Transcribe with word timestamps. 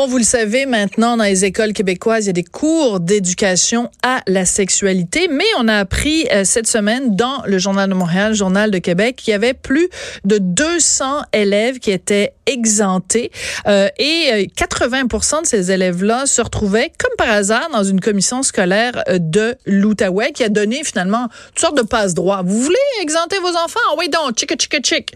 Bon, 0.00 0.06
vous 0.06 0.16
le 0.16 0.24
savez, 0.24 0.64
maintenant, 0.64 1.18
dans 1.18 1.24
les 1.24 1.44
écoles 1.44 1.74
québécoises, 1.74 2.24
il 2.24 2.28
y 2.28 2.30
a 2.30 2.32
des 2.32 2.42
cours 2.42 3.00
d'éducation 3.00 3.90
à 4.02 4.22
la 4.26 4.46
sexualité, 4.46 5.28
mais 5.30 5.44
on 5.58 5.68
a 5.68 5.76
appris 5.76 6.26
euh, 6.32 6.44
cette 6.44 6.66
semaine 6.66 7.16
dans 7.16 7.42
le 7.44 7.58
Journal 7.58 7.86
de 7.86 7.92
Montréal, 7.92 8.32
Journal 8.32 8.70
de 8.70 8.78
Québec, 8.78 9.16
qu'il 9.16 9.32
y 9.32 9.34
avait 9.34 9.52
plus 9.52 9.90
de 10.24 10.38
200 10.38 11.24
élèves 11.34 11.80
qui 11.80 11.90
étaient 11.90 12.32
exemptés 12.46 13.30
euh, 13.68 13.88
et 13.98 14.50
80% 14.56 15.34
euh, 15.36 15.40
de 15.42 15.46
ces 15.46 15.70
élèves-là 15.70 16.24
se 16.24 16.40
retrouvaient, 16.40 16.90
comme 16.98 17.14
par 17.18 17.28
hasard, 17.28 17.68
dans 17.70 17.84
une 17.84 18.00
commission 18.00 18.42
scolaire 18.42 19.04
de 19.06 19.54
l'Outaouais 19.66 20.32
qui 20.32 20.44
a 20.44 20.48
donné 20.48 20.82
finalement 20.82 21.28
toutes 21.48 21.60
sortes 21.60 21.76
de 21.76 21.82
passe-droits. 21.82 22.40
Vous 22.42 22.62
voulez 22.62 22.76
exempter 23.02 23.36
vos 23.38 23.48
enfants? 23.48 23.80
Ah 23.90 23.96
oui, 23.98 24.08
donc, 24.08 24.38
chick, 24.38 24.50
chick, 24.58 24.82
chick. 24.82 25.12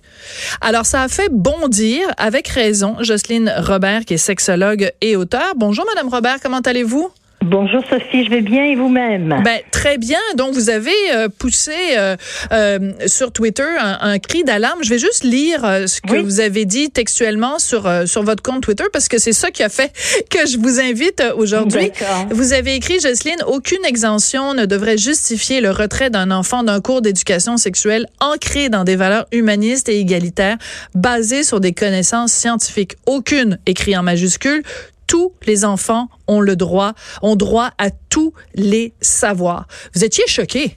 Alors, 0.61 0.85
ça 0.85 1.01
a 1.01 1.09
fait 1.09 1.31
bondir, 1.31 2.07
avec 2.19 2.49
raison, 2.49 2.97
Jocelyne 3.01 3.51
Robert, 3.57 4.05
qui 4.05 4.13
est 4.13 4.19
sexologue 4.19 4.74
et 5.01 5.17
auteur. 5.17 5.55
Bonjour, 5.57 5.85
Madame 5.95 6.09
Robert, 6.09 6.41
comment 6.41 6.61
allez-vous? 6.61 7.11
Bonjour 7.45 7.83
Sophie, 7.91 8.25
je 8.25 8.31
vais 8.31 8.41
bien 8.41 8.65
et 8.65 8.75
vous-même? 8.75 9.43
Ben, 9.45 9.61
très 9.71 9.99
bien. 9.99 10.19
Donc, 10.37 10.55
vous 10.55 10.71
avez 10.71 10.91
euh, 11.13 11.29
poussé 11.29 11.73
euh, 11.95 12.17
euh, 12.53 12.93
sur 13.07 13.33
Twitter 13.33 13.69
un, 13.79 14.19
cri 14.19 14.45
d'alarme. 14.45 14.83
Je 14.83 14.89
vais 14.89 14.99
juste 14.99 15.25
lire 15.25 15.61
ce 15.87 16.01
que 16.01 16.17
vous 16.17 16.41
avez 16.41 16.65
dit 16.65 16.91
textuellement 16.91 17.59
sur, 17.59 17.87
sur 18.07 18.23
votre 18.23 18.43
compte 18.43 18.63
Twitter 18.63 18.85
parce 18.95 19.09
que 19.09 19.19
c'est 19.19 19.35
ça 19.35 19.51
qui 19.51 19.63
a 19.63 19.69
fait 19.69 19.93
que 20.31 20.47
je 20.47 20.57
vous 20.57 20.81
invite 20.81 21.23
aujourd'hui. 21.37 21.91
Vous 22.31 22.55
avez 22.55 22.77
écrit, 22.77 22.99
Jocelyne, 22.99 23.43
aucune 23.47 23.85
exemption 23.85 24.55
ne 24.55 24.65
devrait 24.65 24.97
justifier 24.97 25.61
le 25.61 25.71
retrait 25.71 26.09
d'un 26.09 26.31
enfant 26.31 26.63
d'un 26.63 26.81
cours 26.81 27.03
d'éducation 27.03 27.59
sexuelle 27.59 28.07
ancré 28.21 28.71
dans 28.71 28.85
des 28.85 28.97
valeurs 28.97 29.27
humanistes 29.33 29.91
et 29.91 30.01
égalitaires 30.01 30.57
basées 30.95 31.43
sur 31.43 31.61
des 31.61 31.75
connaissances 31.75 32.33
scientifiques. 32.33 32.97
Aucune, 33.05 33.59
écrit 33.67 33.95
en 33.99 34.03
majuscule, 34.03 34.63
tous 35.07 35.33
les 35.47 35.65
enfants 35.65 36.09
ont 36.27 36.41
le 36.41 36.57
droit, 36.57 36.93
ont 37.23 37.37
droit 37.37 37.71
à 37.79 37.91
tous 37.91 38.33
les 38.55 38.93
savoirs. 39.01 39.67
Vous 39.95 40.05
étiez 40.05 40.25
choqué. 40.27 40.77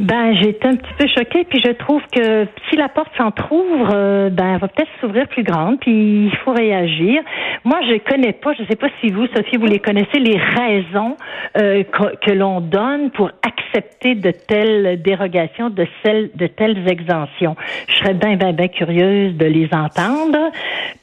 Ben, 0.00 0.34
j'étais 0.34 0.66
un 0.66 0.74
petit 0.74 0.92
peu 0.98 1.06
choquée, 1.06 1.44
puis 1.44 1.62
je 1.64 1.70
trouve 1.70 2.02
que 2.12 2.46
si 2.68 2.76
la 2.76 2.88
porte 2.88 3.10
s'entrouvre, 3.16 3.90
euh, 3.94 4.28
ben, 4.28 4.54
elle 4.54 4.60
va 4.60 4.68
peut-être 4.68 4.90
s'ouvrir 5.00 5.28
plus 5.28 5.44
grande, 5.44 5.78
puis 5.78 6.26
il 6.26 6.36
faut 6.44 6.52
réagir. 6.52 7.22
Moi, 7.64 7.78
je 7.88 7.98
connais 7.98 8.32
pas, 8.32 8.54
je 8.54 8.64
sais 8.64 8.76
pas 8.76 8.88
si 9.00 9.10
vous, 9.10 9.26
Sophie, 9.28 9.56
vous 9.56 9.66
les 9.66 9.78
connaissez, 9.78 10.18
les 10.18 10.36
raisons 10.36 11.16
euh, 11.56 11.84
que, 11.84 12.16
que 12.16 12.32
l'on 12.32 12.60
donne 12.60 13.10
pour 13.12 13.30
accepter 13.46 14.14
de 14.14 14.30
telles 14.32 15.00
dérogations, 15.00 15.70
de, 15.70 15.86
celles, 16.02 16.30
de 16.34 16.48
telles 16.48 16.88
exemptions. 16.88 17.54
Je 17.88 17.94
serais 17.94 18.14
bien, 18.14 18.36
bien, 18.36 18.52
bien 18.52 18.68
curieuse 18.68 19.36
de 19.36 19.46
les 19.46 19.68
entendre, 19.72 20.50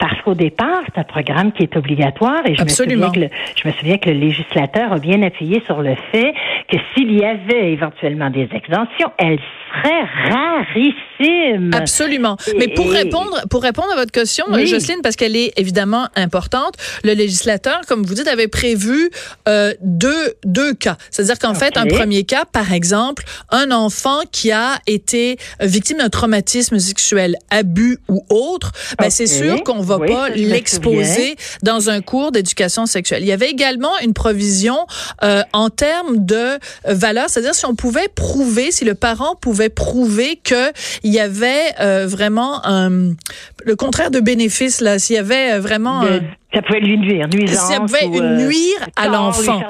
parce 0.02 0.20
qu'au 0.24 0.34
départ, 0.34 0.82
c'est 0.88 1.00
un 1.00 1.04
programme 1.04 1.52
qui 1.52 1.62
est 1.62 1.78
obligatoire, 1.78 2.42
et 2.48 2.56
je 2.56 2.64
me, 2.64 2.68
souviens 2.68 3.12
que 3.12 3.20
le, 3.20 3.30
je 3.56 3.68
me 3.68 3.74
souviens 3.74 3.98
que 4.00 4.10
le 4.10 4.16
législateur 4.16 4.94
a 4.94 4.98
bien 4.98 5.22
appuyé 5.22 5.62
sur 5.68 5.84
le 5.84 5.94
fait 6.12 6.34
que 6.68 6.78
s'il 6.94 7.14
y 7.14 7.24
avait 7.24 7.72
éventuellement 7.72 8.32
des 8.32 8.50
exemptions, 8.52 9.12
elle 9.20 9.38
serait 9.38 10.04
rarissime. 10.30 11.72
Absolument. 11.74 12.36
Mais 12.58 12.68
pour 12.70 12.90
répondre, 12.90 13.42
pour 13.52 13.62
répondre 13.62 13.90
à 13.94 13.96
votre 13.96 14.12
question, 14.12 14.46
Jocelyne, 14.66 15.02
parce 15.04 15.16
qu'elle 15.16 15.36
est 15.36 15.54
évidemment 15.58 16.08
importante, 16.16 16.74
le 17.04 17.14
législateur, 17.14 17.82
comme 17.88 18.04
vous 18.04 18.16
dites, 18.16 18.28
avait 18.28 18.48
prévu 18.48 19.12
euh, 19.48 19.74
deux, 19.82 20.34
deux 20.44 20.74
cas. 20.74 20.98
C'est-à-dire 21.12 21.38
qu'en 21.38 21.54
fait, 21.54 21.78
un 21.78 21.86
premier 21.86 22.24
cas, 22.24 22.46
par 22.52 22.74
exemple, 22.74 23.24
un 23.52 23.70
enfant 23.70 24.22
qui 24.32 24.52
a 24.52 24.80
été 24.88 25.38
victime 25.60 26.00
d'un 26.00 26.10
traumatisme 26.10 26.80
sexuel, 26.80 27.36
abus 27.52 28.00
ou 28.10 28.26
autre, 28.30 28.72
ben, 29.00 29.12
c'est 29.12 29.28
sûr 29.28 29.64
qu'on 29.64 29.82
va 29.82 29.91
pas 30.00 30.30
l'exposer 30.30 31.36
dans 31.64 31.90
un 31.90 32.02
cours 32.02 32.32
d'éducation 32.32 32.86
sexuelle. 32.86 33.24
Il 33.24 33.28
y 33.28 33.32
avait 33.32 33.50
également 33.50 33.98
une 34.00 34.14
provision 34.14 34.78
euh, 35.24 35.42
en 35.54 35.70
termes 35.70 36.26
de 36.26 36.60
valeur, 36.86 37.30
c'est-à-dire 37.30 37.56
si 37.56 37.66
on 37.66 37.76
pouvait 37.76 38.08
prouver 38.08 38.72
si 38.72 38.86
le 38.86 38.96
parent 38.96 39.36
pouvait 39.36 39.70
prouver 39.70 40.40
que 40.44 40.72
il 41.04 41.12
y 41.12 41.20
avait 41.20 41.74
euh, 41.80 42.06
vraiment 42.08 42.66
un, 42.66 43.14
le 43.64 43.76
contraire 43.76 44.12
de 44.12 44.20
bénéfice 44.20 44.82
là, 44.82 45.00
s'il 45.00 45.16
y 45.16 45.20
avait 45.20 45.54
euh, 45.54 45.60
vraiment 45.60 46.04
ça 46.54 46.62
pouvait 46.62 46.82
lui 46.82 46.98
nuire, 46.98 47.28
nuisance. 47.30 47.72
Ça 47.72 47.80
pouvait 47.80 48.06
euh, 48.06 48.46
nuire 48.46 48.90
à 48.98 49.08
l'enfant. 49.08 49.62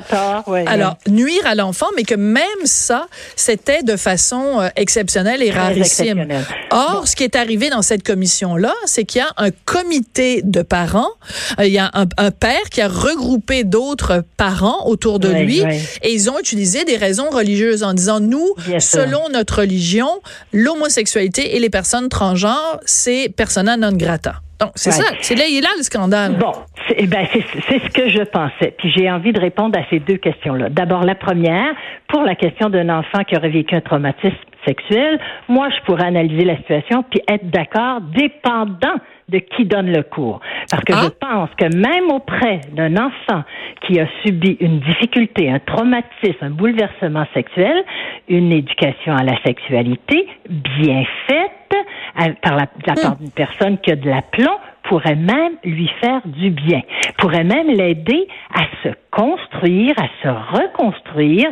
Alors, 0.66 0.98
nuire 1.08 1.46
à 1.46 1.54
l'enfant, 1.54 1.86
mais 1.96 2.04
que 2.04 2.16
même 2.16 2.44
ça, 2.64 3.08
c'était 3.36 3.84
de 3.84 3.96
façon 3.96 4.60
euh, 4.60 4.70
exceptionnelle 4.76 5.44
et 5.44 5.52
rarissime. 5.52 6.28
Or, 6.72 7.08
ce 7.08 7.16
qui 7.16 7.24
est 7.24 7.36
arrivé 7.36 7.70
dans 7.70 7.84
cette 7.84 8.04
commission-là, 8.04 8.74
c'est 8.86 9.06
qu'il 9.06 9.20
y 9.20 9.24
a 9.24 9.32
un 9.38 9.52
comité 9.66 10.42
de 10.44 10.64
parents, 10.64 11.12
euh, 11.60 11.68
il 11.68 11.74
y 11.74 11.78
a 11.78 11.92
un, 11.94 12.06
un, 12.18 12.32
père 12.32 12.70
qui 12.72 12.82
a 12.82 12.88
regroupé 12.88 13.64
d'autres 13.64 14.24
parents 14.38 14.88
autour 14.88 15.20
de 15.20 15.30
lui, 15.30 15.62
et 16.02 16.12
ils 16.12 16.30
ont 16.32 16.40
utilisé 16.40 16.84
des 16.84 16.98
raisons 16.98 17.30
religieuses 17.30 17.84
en 17.84 17.94
disant, 17.94 18.20
nous, 18.20 18.56
selon 18.80 19.30
notre 19.30 19.60
religion, 19.60 20.10
l'homosexualité 20.52 21.56
et 21.56 21.60
les 21.60 21.70
personnes 21.70 22.10
transgenres, 22.10 22.80
c'est 22.86 23.30
persona 23.30 23.78
non 23.78 23.92
grata. 23.92 24.42
Donc, 24.62 24.72
c'est 24.76 24.92
ça. 24.92 25.04
C'est 25.22 25.36
là, 25.36 25.46
il 25.50 25.58
est 25.58 25.62
là 25.62 25.70
le 25.76 25.84
scandale. 25.84 26.38
Bon, 26.38 26.52
c'est 26.88 26.96
eh 27.00 27.08
ben, 27.08 27.26
ce 27.26 27.90
que 27.90 28.10
je 28.10 28.22
pensais. 28.22 28.76
Puis 28.78 28.94
j'ai 28.96 29.10
envie 29.10 29.34
de 29.34 29.40
répondre 29.40 29.78
à 29.78 29.82
ces 29.90 30.00
deux 30.00 30.18
questions-là. 30.18 30.70
D'abord, 30.70 31.04
la 31.04 31.16
première, 31.16 31.74
pour 32.08 32.22
la 32.22 32.36
question 32.36 32.70
d'un 32.70 32.90
enfant 32.90 33.24
qui 33.24 33.36
aurait 33.36 33.50
vécu 33.50 33.76
un 33.76 33.82
traumatisme 33.82 34.38
sexuel, 34.68 35.20
moi, 35.48 35.70
je 35.70 35.84
pourrais 35.86 36.06
analyser 36.06 36.46
la 36.46 36.58
situation 36.58 37.04
puis 37.10 37.22
être 37.28 37.50
d'accord, 37.50 38.02
dépendant 38.02 38.96
de 39.30 39.40
qui 39.40 39.66
donne 39.66 39.92
le 39.92 40.04
cours. 40.04 40.42
Parce 40.70 40.84
que 40.84 40.94
je 40.94 41.08
ah. 41.08 41.10
pense 41.20 41.50
que 41.58 41.76
même 41.76 42.12
auprès 42.12 42.62
d'un 42.74 42.98
enfant 42.98 43.44
qui 43.88 44.00
a 44.00 44.06
subi 44.24 44.58
une 44.60 44.80
difficulté, 44.82 45.50
un 45.50 45.60
traumatisme, 45.60 46.38
un 46.42 46.50
bouleversement 46.52 47.26
sexuel, 47.34 47.84
une 48.28 48.52
éducation 48.52 49.16
à 49.16 49.24
la 49.24 49.42
sexualité 49.44 50.28
bien 50.50 51.04
faite, 51.28 51.52
par 52.42 52.56
la, 52.56 52.66
la 52.86 52.94
part 52.96 53.16
d'une 53.18 53.32
personne 53.32 53.78
qui 53.80 53.92
a 53.92 53.96
de 53.96 54.10
l'aplomb 54.10 54.58
pourrait 54.84 55.16
même 55.16 55.54
lui 55.64 55.90
faire 56.02 56.22
du 56.26 56.50
bien, 56.50 56.82
pourrait 57.18 57.44
même 57.44 57.68
l'aider 57.68 58.28
à 58.54 58.64
se 58.84 58.90
construire, 59.12 59.94
à 59.98 60.08
se 60.22 60.28
reconstruire, 60.28 61.50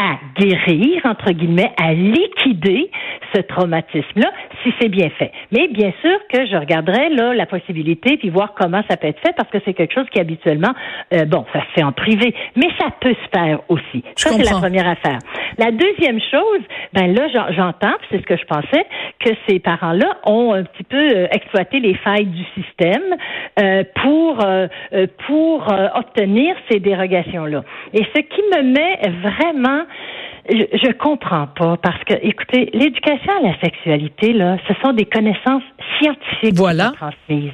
à 0.00 0.18
guérir, 0.36 1.02
entre 1.04 1.30
guillemets, 1.32 1.72
à 1.76 1.92
liquider 1.92 2.90
ce 3.34 3.40
traumatisme-là, 3.42 4.32
si 4.62 4.72
c'est 4.80 4.88
bien 4.88 5.10
fait. 5.10 5.32
Mais 5.52 5.68
bien 5.68 5.92
sûr 6.00 6.18
que 6.32 6.46
je 6.46 6.56
regarderai 6.56 7.10
là 7.10 7.34
la 7.34 7.46
possibilité 7.46 8.16
puis 8.16 8.28
voir 8.30 8.54
comment 8.54 8.82
ça 8.88 8.96
peut 8.96 9.08
être 9.08 9.20
fait 9.20 9.34
parce 9.36 9.48
que 9.50 9.58
c'est 9.64 9.74
quelque 9.74 9.94
chose 9.94 10.06
qui 10.10 10.20
habituellement, 10.20 10.72
euh, 11.14 11.24
bon, 11.24 11.44
ça 11.52 11.60
se 11.60 11.72
fait 11.74 11.82
en 11.82 11.92
privé, 11.92 12.34
mais 12.56 12.68
ça 12.78 12.86
peut 13.00 13.14
se 13.14 13.38
faire 13.38 13.60
aussi. 13.68 14.04
ça 14.16 14.30
c'est 14.30 14.44
la 14.44 14.58
première 14.58 14.88
affaire. 14.88 15.18
La 15.58 15.70
deuxième 15.70 16.20
chose, 16.20 16.60
ben 16.92 17.14
là 17.14 17.28
j'entends, 17.50 17.94
c'est 18.10 18.18
ce 18.18 18.26
que 18.26 18.36
je 18.36 18.44
pensais, 18.44 18.86
que 19.18 19.30
ces 19.48 19.58
parents-là 19.58 20.18
ont 20.24 20.52
un 20.54 20.64
petit 20.64 20.84
peu 20.84 20.96
euh, 20.96 21.26
exploité 21.32 21.80
les 21.80 21.94
failles 21.94 22.26
du 22.26 22.44
système 22.54 23.16
euh, 23.60 23.84
pour 24.02 24.38
pour 25.26 25.66
obtenir 25.94 26.54
ces 26.70 26.80
dérogations-là. 26.80 27.62
Et 27.92 28.04
ce 28.14 28.20
qui 28.20 28.42
me 28.54 28.62
met 28.62 28.98
vraiment 29.22 29.84
je, 30.50 30.78
je 30.78 30.92
comprends 30.92 31.46
pas 31.46 31.76
parce 31.76 32.02
que, 32.04 32.14
écoutez, 32.22 32.70
l'éducation 32.72 33.32
à 33.38 33.48
la 33.48 33.60
sexualité, 33.60 34.32
là, 34.32 34.56
ce 34.68 34.74
sont 34.82 34.92
des 34.92 35.06
connaissances 35.06 35.62
scientifiques 35.98 36.56
voilà. 36.56 36.92
transmises. 36.96 37.52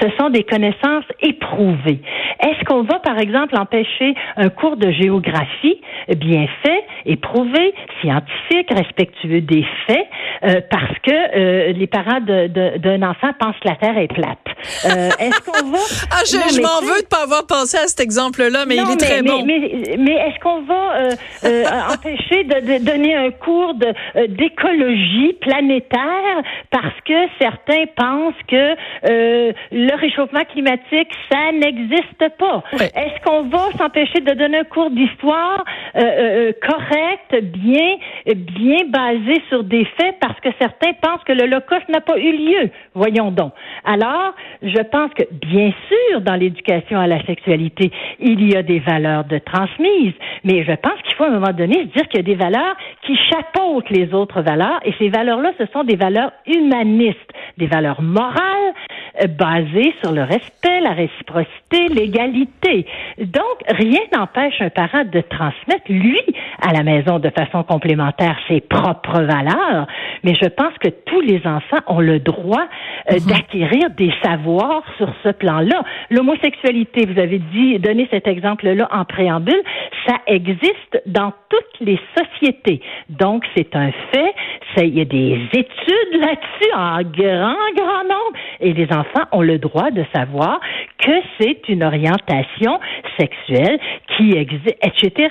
Ce 0.00 0.08
sont 0.18 0.30
des 0.30 0.44
connaissances 0.44 1.04
éprouvées. 1.20 2.00
Est-ce 2.40 2.64
qu'on 2.64 2.82
va, 2.82 3.00
par 3.00 3.18
exemple, 3.18 3.56
empêcher 3.56 4.14
un 4.36 4.48
cours 4.48 4.76
de 4.76 4.92
géographie 4.92 5.80
bien 6.16 6.46
fait, 6.62 6.84
éprouvé, 7.04 7.74
scientifique, 8.00 8.68
respectueux 8.70 9.40
des 9.40 9.64
faits, 9.86 10.06
euh, 10.44 10.60
parce 10.70 10.98
que 11.02 11.10
euh, 11.10 11.72
les 11.72 11.86
parents 11.86 12.20
d'un 12.20 13.02
enfant 13.02 13.32
pensent 13.40 13.56
que 13.60 13.68
la 13.68 13.74
Terre 13.74 13.98
est 13.98 14.12
plate? 14.12 14.38
Euh, 14.84 15.10
est-ce 15.18 15.40
qu'on 15.40 15.70
va... 15.70 15.78
ah, 16.12 16.22
je, 16.24 16.54
je 16.54 16.62
m'en 16.62 16.80
veux 16.80 17.02
de 17.02 17.08
pas 17.08 17.24
avoir 17.24 17.46
pensé 17.46 17.76
à 17.76 17.88
cet 17.88 18.00
exemple-là, 18.00 18.64
mais 18.66 18.76
il 18.76 18.90
est 18.90 18.96
très 18.96 19.22
mais, 19.22 19.30
bon. 19.30 19.44
Mais, 19.44 19.96
mais, 19.98 20.14
est-ce 20.14 20.38
qu'on 20.40 20.62
va 20.62 21.92
empêcher 21.92 22.37
empêcher 22.38 22.78
de, 22.78 22.84
donner 22.84 23.14
un 23.14 23.30
cours 23.30 23.74
euh, 23.82 24.26
d'écologie 24.28 25.34
planétaire 25.40 26.42
parce 26.70 26.94
que 27.04 27.14
certains 27.40 27.86
pensent 27.96 28.34
que 28.46 28.74
euh, 29.08 29.52
le 29.72 29.96
réchauffement 29.96 30.44
climatique, 30.50 31.08
ça 31.30 31.52
n'existe 31.52 32.36
pas. 32.38 32.62
Est-ce 32.72 33.24
qu'on 33.24 33.42
va 33.44 33.70
s'empêcher 33.78 34.20
de 34.20 34.34
donner 34.34 34.58
un 34.58 34.64
cours 34.64 34.90
d'histoire 34.90 35.64
euh, 35.96 36.52
correct, 36.62 37.44
bien, 37.44 37.96
bien 38.26 38.84
basé 38.88 39.42
sur 39.48 39.64
des 39.64 39.84
faits 39.84 40.16
parce 40.20 40.38
que 40.40 40.48
certains 40.60 40.92
pensent 40.94 41.22
que 41.24 41.32
l'Holocauste 41.32 41.88
n'a 41.88 42.00
pas 42.00 42.18
eu 42.18 42.32
lieu? 42.32 42.70
Voyons 42.94 43.30
donc. 43.30 43.52
Alors, 43.84 44.34
je 44.62 44.82
pense 44.82 45.12
que, 45.14 45.22
bien 45.32 45.72
sûr, 45.88 46.20
dans 46.20 46.34
l'éducation 46.34 46.98
à 46.98 47.06
la 47.06 47.24
sexualité, 47.24 47.90
il 48.20 48.50
y 48.50 48.56
a 48.56 48.62
des 48.62 48.80
valeurs 48.80 49.24
de 49.24 49.38
transmise, 49.38 50.12
mais 50.44 50.64
je 50.64 50.72
pense 50.72 51.00
qu'il 51.04 51.14
faut 51.14 51.24
à 51.24 51.28
un 51.28 51.38
moment 51.38 51.52
donné 51.52 51.74
se 51.74 51.98
dire 51.98 52.08
des 52.22 52.34
valeurs 52.34 52.76
qui 53.02 53.16
chapeautent 53.16 53.90
les 53.90 54.12
autres 54.14 54.42
valeurs, 54.42 54.80
et 54.84 54.94
ces 54.98 55.08
valeurs-là, 55.08 55.52
ce 55.58 55.66
sont 55.72 55.84
des 55.84 55.96
valeurs 55.96 56.32
humanistes, 56.46 57.32
des 57.56 57.66
valeurs 57.66 58.02
morales, 58.02 58.74
euh, 59.22 59.26
basées 59.26 59.94
sur 60.02 60.12
le 60.12 60.22
respect, 60.22 60.80
la 60.80 60.92
réciprocité, 60.92 61.88
l'égalité. 61.88 62.86
Donc, 63.18 63.58
rien 63.68 64.00
n'empêche 64.12 64.60
un 64.60 64.70
parent 64.70 65.04
de 65.04 65.20
transmettre, 65.20 65.84
lui, 65.88 66.20
à 66.60 66.72
la 66.72 66.82
maison 66.82 67.18
de 67.18 67.30
façon 67.30 67.62
complémentaire 67.62 68.36
ses 68.48 68.60
propres 68.60 69.22
valeurs, 69.22 69.86
mais 70.24 70.34
je 70.34 70.48
pense 70.48 70.76
que 70.80 70.88
tous 70.88 71.20
les 71.20 71.40
enfants 71.46 71.78
ont 71.86 72.00
le 72.00 72.18
droit 72.18 72.66
euh, 73.10 73.14
mhm. 73.14 73.26
d'acquérir 73.26 73.90
des 73.90 74.12
savoirs 74.22 74.82
sur 74.96 75.08
ce 75.22 75.30
plan-là. 75.30 75.82
L'homosexualité, 76.10 77.06
vous 77.06 77.18
avez 77.18 77.38
dit, 77.38 77.78
donné 77.78 78.08
cet 78.10 78.26
exemple-là 78.26 78.88
en 78.90 79.04
préambule, 79.04 79.62
ça 80.06 80.16
existe 80.26 81.02
dans 81.06 81.32
toutes 81.48 81.80
les 81.80 81.98
sociétés. 82.16 82.80
Donc, 83.08 83.44
c'est 83.56 83.74
un 83.74 83.90
fait. 84.12 84.34
Il 84.80 84.96
y 84.96 85.00
a 85.00 85.04
des 85.04 85.40
études 85.52 86.20
là-dessus 86.20 86.72
en 86.76 87.02
grand, 87.02 87.56
grand 87.76 88.04
nombre. 88.04 88.38
Et 88.60 88.72
les 88.72 88.86
enfants 88.92 89.26
ont 89.32 89.42
le 89.42 89.58
droit 89.58 89.90
de 89.90 90.04
savoir 90.14 90.60
que 90.98 91.12
c'est 91.40 91.68
une 91.68 91.82
orientation 91.82 92.78
sexuelle 93.18 93.78
qui 94.16 94.36
existe, 94.36 94.76
etc. 94.82 95.30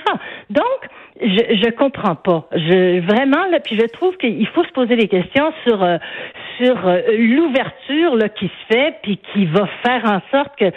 Donc, 0.50 0.64
je, 1.20 1.56
je 1.62 1.70
comprends 1.70 2.14
pas. 2.14 2.46
Je 2.52 3.00
vraiment 3.00 3.46
là, 3.50 3.60
puis 3.60 3.76
je 3.76 3.86
trouve 3.86 4.16
qu'il 4.16 4.46
faut 4.48 4.64
se 4.64 4.72
poser 4.72 4.96
des 4.96 5.08
questions 5.08 5.52
sur 5.66 5.82
euh, 5.82 5.98
sur 6.60 6.86
euh, 6.86 7.00
l'ouverture 7.18 8.16
là 8.16 8.28
qui 8.28 8.46
se 8.46 8.74
fait, 8.74 8.94
puis 9.02 9.18
qui 9.32 9.46
va 9.46 9.68
faire 9.84 10.04
en 10.04 10.20
sorte 10.30 10.56
que 10.58 10.70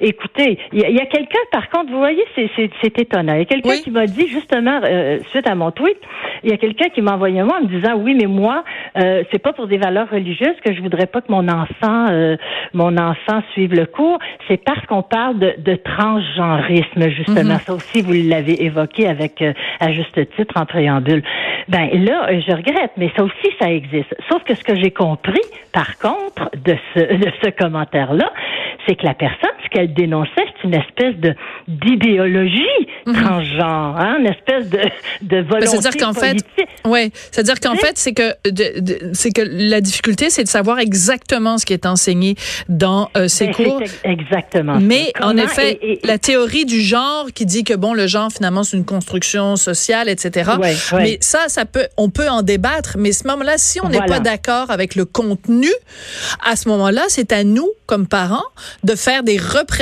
Écoutez, 0.00 0.58
il 0.72 0.80
y 0.80 1.00
a, 1.00 1.06
quelqu'un, 1.06 1.38
par 1.50 1.68
contre, 1.70 1.90
vous 1.90 1.98
voyez, 1.98 2.24
c'est 2.34 2.98
étonnant. 2.98 3.34
Il 3.34 3.40
y 3.40 3.42
a 3.42 3.44
quelqu'un 3.46 3.78
qui 3.82 3.90
m'a 3.90 4.06
dit, 4.06 4.28
justement, 4.28 4.80
euh, 4.84 5.18
suite 5.30 5.48
à 5.48 5.54
mon 5.54 5.70
tweet, 5.70 5.98
il 6.44 6.50
y 6.50 6.52
a 6.52 6.56
quelqu'un 6.56 6.88
qui 6.88 7.02
m'a 7.02 7.14
envoyé 7.14 7.42
moi 7.42 7.58
en 7.60 7.64
me 7.64 7.68
disant, 7.68 7.94
oui, 7.96 8.14
mais 8.14 8.26
moi, 8.26 8.64
euh, 8.96 9.24
c'est 9.30 9.38
pas 9.38 9.52
pour 9.52 9.66
des 9.66 9.78
valeurs 9.78 10.08
religieuses 10.10 10.56
que 10.64 10.72
je 10.72 10.80
voudrais 10.80 11.06
pas 11.06 11.20
que 11.20 11.30
mon 11.30 11.48
enfant, 11.48 12.06
euh, 12.10 12.36
mon 12.74 12.96
enfant 12.96 13.42
suive 13.52 13.74
le 13.74 13.86
cours. 13.86 14.18
C'est 14.46 14.62
parce 14.62 14.84
qu'on 14.86 15.02
parle 15.02 15.38
de, 15.38 15.54
de 15.58 15.74
transgenrisme, 15.74 17.08
justement. 17.10 17.54
Mhm. 17.54 17.60
Ça 17.60 17.74
aussi, 17.74 18.02
vous 18.02 18.12
l'avez 18.12 18.64
évoqué 18.64 19.08
avec, 19.08 19.42
euh, 19.42 19.52
à 19.80 19.92
juste 19.92 20.18
titre, 20.36 20.54
en 20.56 20.66
préambule. 20.66 21.22
Ben 21.68 21.88
là, 21.92 22.28
je 22.40 22.52
regrette, 22.52 22.92
mais 22.96 23.10
ça 23.16 23.24
aussi, 23.24 23.48
ça 23.60 23.70
existe. 23.70 24.14
Sauf 24.30 24.42
que 24.44 24.54
ce 24.54 24.64
que 24.64 24.76
j'ai 24.76 24.90
compris, 24.90 25.40
par 25.72 25.98
contre, 25.98 26.50
de 26.64 26.76
ce, 26.94 27.00
de 27.00 27.30
ce 27.42 27.50
commentaire-là, 27.50 28.32
c'est 28.86 28.94
que 28.94 29.04
la 29.04 29.14
personne, 29.14 29.50
ce 29.64 29.68
qu'elle 29.68 29.87
dénonçait, 29.94 30.30
c'est 30.36 30.64
une 30.64 30.74
espèce 30.74 31.16
de 31.16 31.34
d'idéologie 31.66 32.62
transgenre, 33.04 33.96
hein, 33.98 34.16
une 34.20 34.26
espèce 34.26 34.68
de, 34.68 34.78
de 35.22 35.42
ben, 35.42 35.44
volonté 35.44 35.66
C'est-à-dire 35.66 35.96
qu'en 35.96 36.12
fait, 36.12 36.36
ouais, 36.84 37.10
c'est-à-dire 37.30 37.60
qu'en 37.60 37.74
fait, 37.74 37.96
c'est 37.96 38.12
que 38.12 38.34
c'est 39.12 39.32
que 39.32 39.42
la 39.44 39.80
difficulté, 39.80 40.30
c'est 40.30 40.44
de 40.44 40.48
savoir 40.48 40.78
exactement 40.78 41.58
ce 41.58 41.66
qui 41.66 41.72
est 41.72 41.86
enseigné 41.86 42.36
dans 42.68 43.10
euh, 43.16 43.28
ces 43.28 43.46
ben, 43.46 43.54
cours. 43.54 43.82
Exactement. 44.04 44.78
Mais 44.80 45.12
en 45.20 45.36
effet, 45.36 45.78
la 46.04 46.18
théorie 46.18 46.64
du 46.64 46.80
genre 46.80 47.26
qui 47.34 47.46
dit 47.46 47.64
que 47.64 47.74
bon, 47.74 47.94
le 47.94 48.06
genre 48.06 48.30
finalement 48.30 48.62
c'est 48.62 48.76
une 48.76 48.84
construction 48.84 49.56
sociale, 49.56 50.08
etc. 50.08 50.52
Mais 50.94 51.18
ça, 51.20 51.48
ça 51.48 51.64
peut, 51.64 51.86
on 51.96 52.10
peut 52.10 52.28
en 52.28 52.42
débattre. 52.42 52.96
Mais 52.98 53.12
ce 53.12 53.26
moment-là, 53.26 53.54
si 53.56 53.80
on 53.80 53.88
n'est 53.88 54.04
pas 54.06 54.20
d'accord 54.20 54.70
avec 54.70 54.94
le 54.94 55.04
contenu, 55.04 55.70
à 56.44 56.56
ce 56.56 56.68
moment-là, 56.68 57.02
c'est 57.08 57.32
à 57.32 57.44
nous 57.44 57.68
comme 57.86 58.06
parents 58.06 58.44
de 58.84 58.94
faire 58.94 59.22
des 59.22 59.38
représentations 59.38 59.77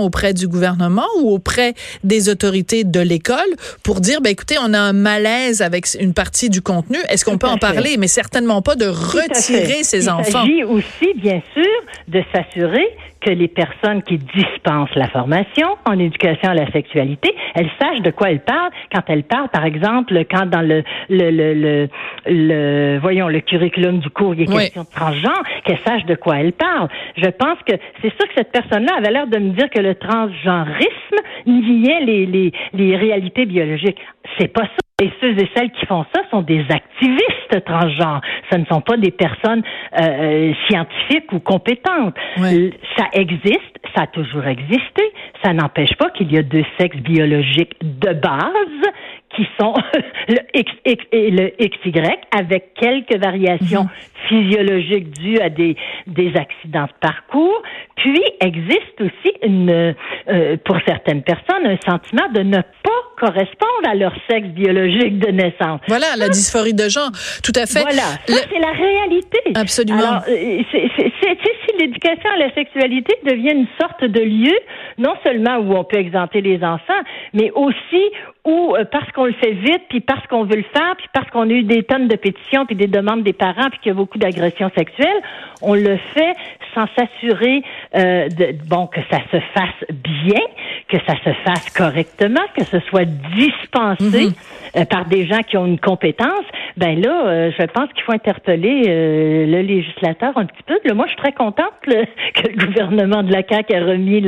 auprès 0.00 0.34
du 0.34 0.48
gouvernement 0.48 1.06
ou 1.20 1.32
auprès 1.32 1.74
des 2.04 2.28
autorités 2.28 2.84
de 2.84 3.00
l'école 3.00 3.38
pour 3.82 4.00
dire, 4.00 4.20
ben 4.20 4.30
écoutez, 4.30 4.56
on 4.60 4.72
a 4.74 4.78
un 4.78 4.92
malaise 4.92 5.62
avec 5.62 5.86
une 5.98 6.14
partie 6.14 6.50
du 6.50 6.62
contenu. 6.62 6.98
Est-ce 7.08 7.24
qu'on 7.24 7.38
peut 7.38 7.48
en 7.48 7.58
parler? 7.58 7.96
Mais 7.98 8.08
certainement 8.08 8.62
pas 8.62 8.76
de 8.76 8.86
retirer 8.86 9.82
ces 9.82 10.08
enfants. 10.08 10.44
Il 10.44 10.62
s'agit 10.62 10.64
aussi, 10.64 11.14
bien 11.16 11.42
sûr, 11.54 11.64
de 12.08 12.22
s'assurer 12.32 12.88
que 13.20 13.30
les 13.30 13.48
personnes 13.48 14.02
qui 14.02 14.18
dispensent 14.18 14.94
la 14.94 15.08
formation 15.08 15.68
en 15.84 15.98
éducation 15.98 16.50
à 16.50 16.54
la 16.54 16.70
sexualité, 16.72 17.34
elles 17.54 17.70
sachent 17.80 18.02
de 18.02 18.10
quoi 18.10 18.30
elles 18.30 18.40
parlent 18.40 18.70
quand 18.92 19.02
elles 19.08 19.24
parlent, 19.24 19.48
par 19.48 19.64
exemple, 19.64 20.14
quand 20.30 20.46
dans 20.46 20.62
le, 20.62 20.82
le, 21.08 21.30
le, 21.30 21.88
le, 22.26 22.98
voyons, 22.98 23.28
le 23.28 23.40
curriculum 23.40 23.98
du 23.98 24.10
cours, 24.10 24.34
il 24.34 24.40
y 24.40 24.52
a 24.52 24.60
question 24.60 24.82
de 24.82 24.90
transgenre, 24.90 25.42
qu'elles 25.64 25.80
sachent 25.86 26.06
de 26.06 26.14
quoi 26.14 26.40
elles 26.40 26.52
parlent. 26.52 26.88
Je 27.16 27.28
pense 27.28 27.58
que 27.66 27.74
c'est 28.02 28.14
sûr 28.16 28.26
que 28.28 28.34
cette 28.36 28.52
personne-là 28.52 28.94
avait 28.98 29.10
l'air 29.10 29.26
de 29.26 29.38
me 29.38 29.50
dire 29.50 29.68
que 29.70 29.80
le 29.80 29.94
transgenrisme 29.94 31.16
niait 31.46 32.00
les, 32.04 32.26
les, 32.26 32.52
les 32.72 32.96
réalités 32.96 33.46
biologiques. 33.46 33.98
C'est 34.38 34.48
pas 34.48 34.62
ça. 34.64 34.89
Et 35.00 35.10
ceux 35.20 35.32
et 35.32 35.48
celles 35.56 35.70
qui 35.72 35.86
font 35.86 36.04
ça 36.14 36.22
sont 36.30 36.42
des 36.42 36.64
activistes 36.68 37.64
transgenres. 37.64 38.20
Ce 38.50 38.58
ne 38.58 38.64
sont 38.66 38.82
pas 38.82 38.96
des 38.96 39.10
personnes 39.10 39.62
euh, 39.98 40.02
euh 40.02 40.52
scientifiques 40.68 41.32
ou 41.32 41.40
compétentes. 41.40 42.14
Ça 42.36 43.06
existe, 43.14 43.78
ça 43.94 44.02
a 44.02 44.06
toujours 44.06 44.46
existé. 44.46 45.02
Ça 45.42 45.52
n'empêche 45.52 45.94
pas 45.96 46.10
qu'il 46.10 46.30
y 46.32 46.38
a 46.38 46.42
deux 46.42 46.64
sexes 46.78 46.98
biologiques 46.98 47.74
de 47.80 48.12
base 48.12 48.92
qui 49.34 49.46
sont 49.58 49.74
le 50.28 50.38
X, 50.54 50.70
et 51.12 51.30
le 51.30 51.52
XY 51.58 52.02
avec 52.36 52.74
quelques 52.74 53.16
variations 53.16 53.84
mhm. 53.84 53.90
physiologiques 54.28 55.10
dues 55.18 55.40
à 55.40 55.48
des, 55.48 55.76
des 56.06 56.32
accidents 56.36 56.86
de 56.86 56.98
parcours. 57.00 57.62
Puis 57.96 58.20
existe 58.40 59.00
aussi 59.00 59.34
une, 59.42 59.94
euh, 60.28 60.56
pour 60.64 60.76
certaines 60.86 61.22
personnes 61.22 61.66
un 61.66 61.78
sentiment 61.88 62.28
de 62.32 62.42
ne 62.42 62.58
pas 62.58 62.99
correspondent 63.20 63.86
à 63.86 63.94
leur 63.94 64.12
sexe 64.28 64.48
biologique 64.48 65.18
de 65.18 65.30
naissance. 65.30 65.80
Voilà, 65.88 66.16
la 66.16 66.28
dysphorie 66.28 66.74
de 66.74 66.88
genre, 66.88 67.10
tout 67.44 67.52
à 67.54 67.66
fait. 67.66 67.82
Voilà, 67.82 68.16
c'est 68.26 68.58
la 68.58 68.72
réalité. 68.72 69.38
Absolument. 69.54 69.98
Alors, 69.98 70.22
euh, 70.28 70.62
si 70.70 71.76
l'éducation 71.78 72.30
à 72.34 72.38
la 72.38 72.54
sexualité 72.54 73.14
devient 73.24 73.52
une 73.52 73.66
sorte 73.80 74.04
de 74.04 74.20
lieu, 74.20 74.56
non 75.00 75.14
seulement 75.24 75.56
où 75.56 75.74
on 75.74 75.84
peut 75.84 75.98
exempter 75.98 76.40
les 76.40 76.62
enfants, 76.62 77.02
mais 77.32 77.50
aussi 77.54 78.04
où, 78.44 78.74
euh, 78.74 78.84
parce 78.84 79.10
qu'on 79.12 79.26
le 79.26 79.32
fait 79.32 79.52
vite, 79.52 79.82
puis 79.88 80.00
parce 80.00 80.26
qu'on 80.28 80.44
veut 80.44 80.56
le 80.56 80.64
faire, 80.74 80.94
puis 80.96 81.08
parce 81.12 81.28
qu'on 81.30 81.48
a 81.48 81.52
eu 81.52 81.62
des 81.62 81.82
tonnes 81.82 82.08
de 82.08 82.16
pétitions, 82.16 82.66
puis 82.66 82.76
des 82.76 82.86
demandes 82.86 83.22
des 83.22 83.32
parents, 83.32 83.68
puis 83.70 83.80
qu'il 83.80 83.88
y 83.88 83.90
a 83.90 83.94
beaucoup 83.94 84.18
d'agressions 84.18 84.70
sexuelles, 84.76 85.22
on 85.62 85.74
le 85.74 85.96
fait 86.14 86.34
sans 86.74 86.86
s'assurer 86.96 87.62
euh, 87.96 88.28
de, 88.28 88.54
bon 88.68 88.86
que 88.86 89.00
ça 89.10 89.18
se 89.30 89.40
fasse 89.54 89.84
bien, 89.90 90.40
que 90.88 90.96
ça 91.06 91.14
se 91.24 91.32
fasse 91.44 91.70
correctement, 91.70 92.40
que 92.56 92.64
ce 92.64 92.78
soit 92.80 93.04
dispensé 93.04 94.26
mhm. 94.26 94.32
euh, 94.76 94.84
par 94.84 95.06
des 95.06 95.26
gens 95.26 95.40
qui 95.42 95.56
ont 95.56 95.66
une 95.66 95.80
compétence, 95.80 96.44
ben 96.80 96.98
là, 96.98 97.26
euh, 97.26 97.50
je 97.58 97.66
pense 97.66 97.92
qu'il 97.92 98.02
faut 98.04 98.12
interpeller 98.12 98.84
euh, 98.88 99.44
le 99.44 99.60
législateur 99.60 100.32
un 100.36 100.46
petit 100.46 100.62
peu. 100.66 100.78
Là, 100.82 100.94
moi, 100.94 101.04
je 101.06 101.12
suis 101.12 101.20
très 101.20 101.32
contente 101.32 101.74
que 101.84 102.48
le 102.48 102.66
gouvernement 102.66 103.22
de 103.22 103.30
la 103.30 103.42
CAQ 103.46 103.74
ait 103.74 103.80
remis 103.80 104.24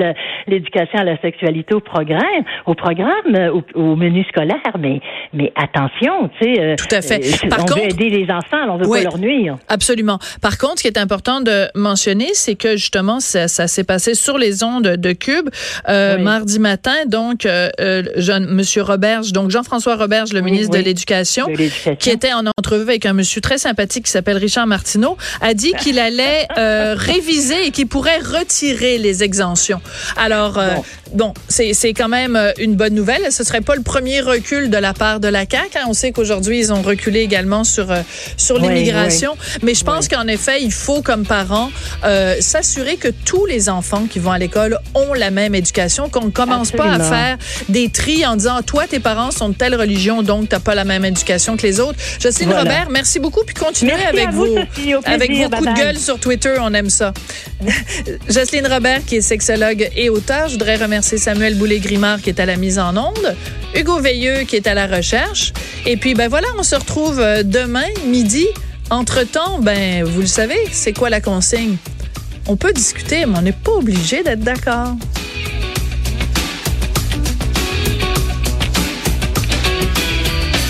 l'éducation 0.47 0.99
à 0.99 1.05
la 1.05 1.19
sexualité 1.23 1.75
au 1.75 1.81
programme, 1.81 2.45
au 2.67 2.75
programme, 2.75 3.63
au, 3.75 3.97
menu 3.97 4.23
scolaire. 4.25 4.61
Mais, 4.79 5.01
mais 5.33 5.51
attention, 5.57 6.29
tu 6.39 6.55
sais, 6.55 6.77
tout 6.77 6.95
à 6.95 7.01
fait. 7.01 7.21
Par 7.49 7.61
on 7.61 7.75
veut 7.75 7.85
aider 7.85 8.11
les 8.11 8.31
enfants, 8.31 8.69
on 8.69 8.77
veut 8.77 8.87
pas 8.87 9.03
leur 9.03 9.19
nuire. 9.19 9.57
Absolument. 9.69 10.19
Par 10.43 10.59
contre, 10.59 10.79
ce 10.79 10.83
qui 10.83 10.89
est 10.89 10.99
important 10.99 11.41
de 11.41 11.69
mentionner, 11.75 12.35
c'est 12.35 12.57
que 12.57 12.73
justement, 12.73 13.21
ça, 13.21 13.49
s'est 13.49 13.85
passé 13.85 14.15
sur 14.15 14.37
les 14.37 14.63
ondes 14.63 14.97
de 14.97 15.13
Cube 15.13 15.49
mardi 15.89 16.59
matin. 16.59 17.07
Donc, 17.07 17.49
jeune 18.17 18.47
Monsieur 18.47 18.83
Roberge, 18.83 19.33
donc 19.33 19.51
Jean-François 19.51 19.97
Roberge, 19.97 20.35
le 20.35 20.43
ministre 20.43 20.77
de 20.77 20.85
l'Éducation, 20.85 21.47
qui 21.99 22.11
était 22.11 22.35
en 22.35 22.42
en 22.49 22.51
entrevue 22.59 22.83
avec 22.83 23.07
un 23.07 23.13
monsieur 23.13 23.41
très 23.41 23.59
sympathique 23.59 24.07
qui 24.07 24.11
s'appelle 24.11 24.37
Richard 24.37 24.67
Martineau, 24.67 25.17
a 25.41 25.55
dit 25.55 25.73
qu'il 25.81 25.99
allait 25.99 26.47
euh, 26.59 26.95
réviser 26.97 27.67
et 27.67 27.71
qu'il 27.71 27.87
pourrait 27.87 28.19
retirer 28.19 28.99
les 28.99 29.23
exemptions. 29.23 29.81
Alors, 30.17 30.59
euh, 30.59 30.75
bon, 31.15 31.35
c'est 31.49 31.73
quand 31.95 32.09
même 32.09 32.37
euh, 32.37 32.53
une 32.59 32.75
bonne 32.75 32.95
nouvelle. 32.95 33.31
Ce 33.31 33.45
serait 33.45 33.61
pas 33.61 33.75
le 33.75 33.83
premier 33.83 34.21
recul 34.21 34.71
de 34.71 34.77
la 34.77 34.95
part 34.95 35.21
de 35.21 35.29
la 35.29 35.41
CAQ. 35.41 35.79
Hein. 35.79 35.85
On 35.89 35.95
sait 35.95 36.13
qu'aujourd'hui, 36.13 36.59
ils 36.59 36.73
ont 36.73 36.83
reculé 36.83 37.21
également 37.21 37.65
sur, 37.65 37.89
sur 38.37 38.59
l'immigration. 38.59 39.37
Mais 39.63 39.75
je 39.75 39.85
pense 39.85 40.09
qu'en 40.09 40.27
effet, 40.27 40.63
il 40.63 40.73
faut, 40.73 41.03
comme 41.03 41.25
parents, 41.25 41.71
s'assurer 42.41 42.97
que 42.97 43.09
tous 43.09 43.47
les 43.47 43.69
enfants 43.69 44.07
qui 44.09 44.19
vont 44.19 44.33
à 44.33 44.39
l'école 44.39 44.79
ont 44.95 45.15
la 45.15 45.31
même 45.31 45.55
éducation, 45.55 46.09
qu'on 46.09 46.27
ne 46.27 46.31
commence 46.31 46.71
pas 46.71 46.93
à 46.93 46.99
faire 46.99 47.39
des 47.69 47.89
tris 47.89 48.25
en 48.27 48.37
disant, 48.37 48.63
toi, 48.63 48.87
tes 48.87 49.01
parents 49.01 49.31
sont 49.31 49.49
de 49.49 49.55
telle 49.55 49.75
religion, 49.75 50.23
donc 50.23 50.49
tu 50.49 50.55
n'as 50.55 50.61
pas 50.61 50.75
la 50.75 50.85
même 50.85 51.05
éducation 51.05 51.57
que 51.57 51.63
les 51.63 51.81
autres. 51.81 51.99
Jocelyne 52.23 52.53
Robert, 52.53 52.89
merci 52.89 53.19
beaucoup, 53.19 53.43
puis 53.45 53.55
continuez 53.55 53.95
avec, 53.95 54.31
vos, 54.31 54.47
avec 55.05 55.33
vos 55.33 55.49
coups 55.49 55.69
de 55.69 55.77
gueule 55.77 55.99
sur 55.99 56.21
Twitter, 56.21 56.55
on 56.61 56.73
aime 56.73 56.89
ça. 56.89 57.13
Jocelyne 58.29 58.69
Robert, 58.69 59.05
qui 59.05 59.17
est 59.17 59.21
sexologue 59.21 59.91
et 59.97 60.09
auteur, 60.09 60.47
je 60.47 60.53
voudrais 60.53 60.77
remercier 60.77 61.19
Samuel 61.19 61.57
Boulay-Grimard, 61.57 62.21
qui 62.21 62.31
est 62.31 62.39
à 62.39 62.47
la 62.47 62.57
mise 62.57 62.79
en 62.79 62.97
onde, 62.97 63.35
Hugo 63.75 63.99
Veilleux, 63.99 64.45
qui 64.45 64.55
est 64.55 64.69
à 64.69 64.75
la 64.75 64.87
recherche, 64.87 65.53
et 65.85 65.97
puis, 65.97 66.15
ben 66.15 66.29
voilà, 66.29 66.47
on 66.57 66.63
se 66.63 66.77
retrouve 66.77 67.19
euh, 67.19 67.43
demain, 67.43 67.89
midi. 68.07 68.47
Entre-temps, 68.91 69.59
ben, 69.59 70.05
vous 70.05 70.21
le 70.21 70.27
savez, 70.27 70.59
c'est 70.71 70.93
quoi 70.93 71.11
la 71.11 71.21
consigne? 71.21 71.77
On 72.47 72.57
peut 72.57 72.73
discuter, 72.73 73.27
mais 73.27 73.39
on 73.39 73.43
n'est 73.43 73.53
pas 73.53 73.73
obligé 73.73 74.23
d'être 74.23 74.41
d'accord. 74.41 74.97